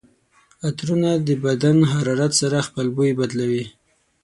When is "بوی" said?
2.95-3.11